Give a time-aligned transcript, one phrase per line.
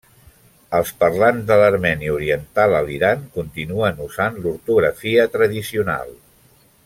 [0.77, 6.11] Els parlants de l'armeni oriental a l'Iran continuen usant l'ortografia tradicional.